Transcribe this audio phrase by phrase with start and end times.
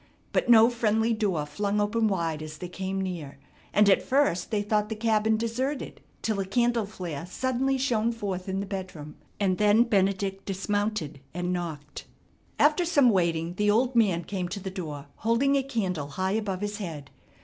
[0.31, 3.37] But no friendly door flung open wide as they came near,
[3.71, 8.49] and at first they thought the cabin deserted, till a candle flare suddenly shone forth
[8.49, 12.05] in the bedroom, and then Benedict dismounted and knocked.
[12.57, 16.61] After some waiting the old man came to the door holding a candle high above
[16.61, 17.11] his head.